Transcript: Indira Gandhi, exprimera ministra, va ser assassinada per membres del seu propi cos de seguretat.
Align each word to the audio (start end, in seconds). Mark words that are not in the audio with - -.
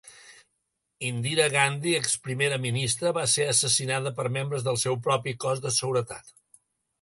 Indira 1.09 1.43
Gandhi, 1.55 1.93
exprimera 1.97 2.59
ministra, 2.63 3.11
va 3.19 3.27
ser 3.35 3.45
assassinada 3.51 4.15
per 4.21 4.27
membres 4.39 4.67
del 4.69 4.81
seu 4.87 4.99
propi 5.11 5.35
cos 5.45 5.63
de 5.69 5.75
seguretat. 5.79 6.35